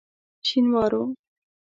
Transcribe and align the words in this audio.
شینوارو. 0.47 1.03